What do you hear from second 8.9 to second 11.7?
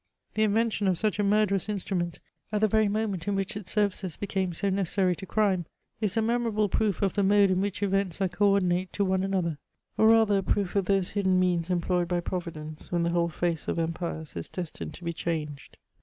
to one another, or rather a proof of those hidden means